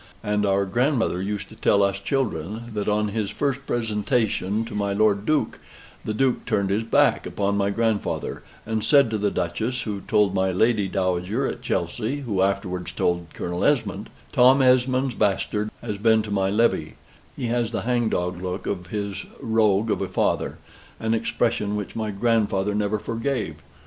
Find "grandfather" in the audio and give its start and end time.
7.69-8.41, 22.09-22.73